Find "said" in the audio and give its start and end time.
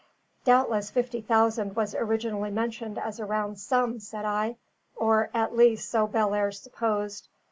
3.99-4.25